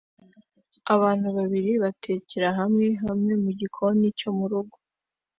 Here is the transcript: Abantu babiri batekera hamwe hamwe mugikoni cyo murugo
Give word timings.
Abantu 0.93 1.27
babiri 1.37 1.71
batekera 1.83 2.49
hamwe 2.59 2.87
hamwe 3.03 3.33
mugikoni 3.43 4.05
cyo 4.19 4.29
murugo 4.37 4.75